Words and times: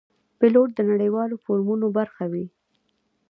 پیلوټ 0.39 0.69
د 0.75 0.79
نړیوالو 0.91 1.41
فورمونو 1.43 1.87
برخه 1.97 2.25
وي. 2.31 2.45